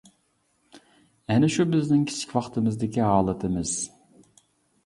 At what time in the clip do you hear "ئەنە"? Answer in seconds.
1.33-1.49